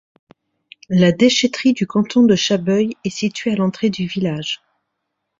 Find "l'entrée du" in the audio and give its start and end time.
3.55-4.07